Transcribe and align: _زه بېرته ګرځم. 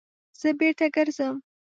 _زه 0.39 0.49
بېرته 0.59 0.85
ګرځم. 0.95 1.35